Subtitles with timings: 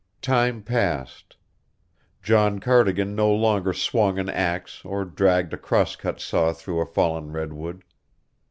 [0.23, 1.37] Time passed.
[2.23, 6.87] John Cardigan no longer swung an axe or dragged a cross cut saw through a
[6.87, 7.83] fallen redwood.